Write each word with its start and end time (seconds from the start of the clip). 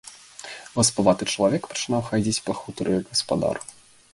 Васпаваты 0.77 1.27
чалавек 1.33 1.63
пачынаў 1.73 2.01
хадзіць 2.09 2.41
па 2.47 2.51
хутары, 2.63 2.91
як 2.99 3.05
гаспадар. 3.13 3.55